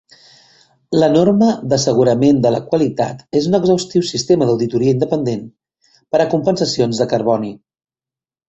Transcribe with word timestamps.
La 1.01 1.09
Norma 1.15 1.49
d'Assegurament 1.73 2.39
de 2.45 2.51
la 2.55 2.61
Qualitat 2.71 3.21
és 3.41 3.49
un 3.51 3.57
exhaustiu 3.59 4.07
sistema 4.13 4.49
d'auditoria 4.51 4.97
independent 4.97 5.47
per 5.93 6.23
a 6.25 6.29
compensacions 6.33 7.03
de 7.05 7.09
carboni. 7.17 7.55